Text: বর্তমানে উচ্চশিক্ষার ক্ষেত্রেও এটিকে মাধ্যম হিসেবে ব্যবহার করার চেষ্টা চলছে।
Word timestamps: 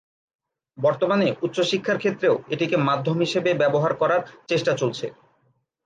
বর্তমানে 0.77 1.27
উচ্চশিক্ষার 1.41 1.97
ক্ষেত্রেও 1.97 2.35
এটিকে 2.49 2.75
মাধ্যম 2.87 3.17
হিসেবে 3.19 3.49
ব্যবহার 3.53 3.93
করার 3.93 4.21
চেষ্টা 4.47 4.71
চলছে। 4.77 5.05